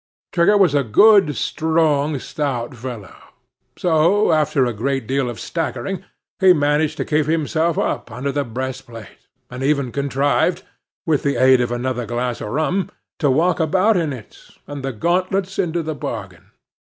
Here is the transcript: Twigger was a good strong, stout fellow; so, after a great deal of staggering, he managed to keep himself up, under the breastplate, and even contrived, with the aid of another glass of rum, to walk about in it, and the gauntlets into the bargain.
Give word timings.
Twigger 0.33 0.57
was 0.57 0.73
a 0.73 0.83
good 0.83 1.35
strong, 1.35 2.17
stout 2.17 2.73
fellow; 2.73 3.13
so, 3.77 4.31
after 4.31 4.65
a 4.65 4.73
great 4.73 5.05
deal 5.05 5.29
of 5.29 5.39
staggering, 5.39 6.03
he 6.39 6.53
managed 6.53 6.97
to 6.97 7.05
keep 7.05 7.27
himself 7.27 7.77
up, 7.77 8.09
under 8.11 8.31
the 8.31 8.43
breastplate, 8.43 9.27
and 9.51 9.61
even 9.61 9.91
contrived, 9.91 10.63
with 11.05 11.21
the 11.21 11.35
aid 11.35 11.61
of 11.61 11.71
another 11.71 12.07
glass 12.07 12.41
of 12.41 12.47
rum, 12.47 12.89
to 13.19 13.29
walk 13.29 13.59
about 13.59 13.95
in 13.95 14.11
it, 14.11 14.39
and 14.65 14.81
the 14.83 14.91
gauntlets 14.91 15.59
into 15.59 15.83
the 15.83 15.93
bargain. 15.93 16.49